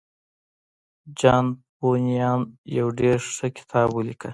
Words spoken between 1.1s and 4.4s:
جان بونيان يو ډېر ښه کتاب وليکه.